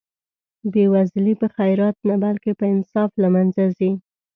بې 0.71 0.85
وزلي 0.93 1.33
په 1.41 1.47
خیرات 1.55 1.97
نه 2.09 2.15
بلکې 2.23 2.51
په 2.59 2.65
انصاف 2.73 3.11
له 3.21 3.27
منځه 3.35 3.63
ځي. 3.77 3.91